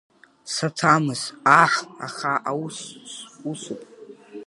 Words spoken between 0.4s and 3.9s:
Саҭамыз, аҳ, аха аус усуп!